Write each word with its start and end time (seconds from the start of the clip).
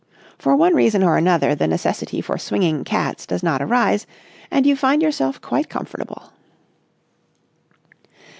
For 0.39 0.55
one 0.55 0.73
reason 0.73 1.03
or 1.03 1.15
another 1.15 1.53
the 1.53 1.67
necessity 1.67 2.21
for 2.21 2.39
swinging 2.39 2.83
cats 2.83 3.27
does 3.27 3.43
not 3.43 3.61
arise, 3.61 4.07
and 4.49 4.65
you 4.65 4.75
find 4.75 4.99
yourself 4.99 5.39
quite 5.41 5.69
comfortable. 5.69 6.33